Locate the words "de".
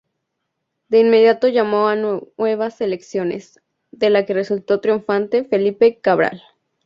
0.89-0.99, 3.91-4.09